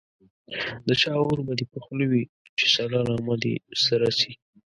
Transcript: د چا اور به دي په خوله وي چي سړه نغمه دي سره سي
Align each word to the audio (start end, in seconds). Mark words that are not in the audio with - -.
د 0.87 0.89
چا 1.01 1.13
اور 1.27 1.39
به 1.47 1.53
دي 1.59 1.65
په 1.73 1.79
خوله 1.83 2.05
وي 2.11 2.23
چي 2.57 2.65
سړه 2.75 2.99
نغمه 3.09 3.35
دي 3.43 3.53
سره 3.85 4.07
سي 4.19 4.31